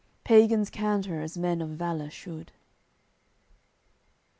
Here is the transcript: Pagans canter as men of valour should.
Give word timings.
Pagans 0.23 0.71
canter 0.71 1.21
as 1.21 1.37
men 1.37 1.61
of 1.61 1.69
valour 1.69 2.09
should. 2.09 2.51